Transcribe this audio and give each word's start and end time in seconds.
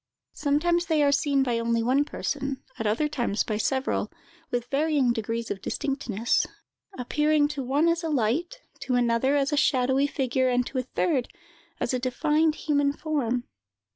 Sometimes 0.33 0.87
they 0.87 1.03
are 1.03 1.11
seen 1.11 1.43
by 1.43 1.59
only 1.59 1.83
one 1.83 2.05
person, 2.05 2.63
at 2.79 2.87
other 2.87 3.07
times 3.07 3.43
by 3.43 3.57
several, 3.57 4.11
with 4.49 4.65
varying 4.71 5.13
degrees 5.13 5.51
of 5.51 5.61
distinctness, 5.61 6.47
appearing 6.97 7.47
to 7.49 7.61
one 7.61 7.87
as 7.87 8.03
a 8.03 8.09
light, 8.09 8.61
to 8.79 8.95
another 8.95 9.35
as 9.37 9.53
a 9.53 9.57
shadowy 9.57 10.07
figure, 10.07 10.49
and 10.49 10.65
to 10.65 10.79
a 10.79 10.81
third 10.81 11.27
as 11.79 11.93
a 11.93 11.99
defined 11.99 12.55
human 12.55 12.93
form. 12.93 13.43